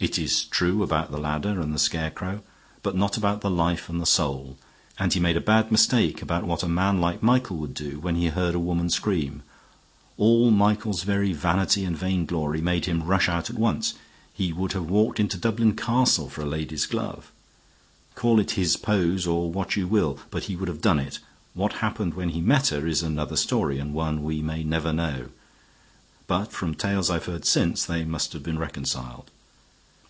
[0.00, 2.44] It is true about the ladder and the scarecrow,
[2.84, 4.56] but not about the life and the soul;
[4.96, 8.14] and he made a bad mistake about what a man like Michael would do when
[8.14, 9.42] he heard a woman scream.
[10.16, 13.94] All Michael's very vanity and vainglory made him rush out at once;
[14.32, 17.32] he would have walked into Dublin Castle for a lady's glove.
[18.14, 21.18] Call it his pose or what you will, but he would have done it.
[21.54, 25.30] What happened when he met her is another story, and one we may never know,
[26.28, 29.32] but from tales I've heard since, they must have been reconciled.